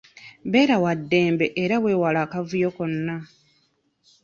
Beera 0.51 0.75
wa 0.83 0.93
ddembe 0.99 1.45
era 1.63 1.75
wewale 1.83 2.19
akavuyo 2.25 2.69
konna. 2.77 3.15